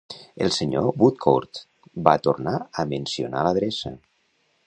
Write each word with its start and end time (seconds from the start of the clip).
El 0.43 0.51
senyor 0.53 0.87
Woodcourt 1.01 1.59
va 2.09 2.15
tornar 2.29 2.55
a 2.55 2.87
mencionar 2.97 3.47
l'adreça. 3.49 3.93